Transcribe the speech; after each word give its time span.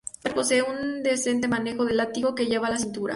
Para 0.23 0.33
terminar, 0.33 0.35
posee 0.35 0.63
un 0.63 1.03
decente 1.03 1.47
manejo 1.47 1.85
del 1.85 1.97
látigo 1.97 2.33
que 2.33 2.47
lleva 2.47 2.65
a 2.65 2.69
la 2.71 2.79
cintura. 2.79 3.09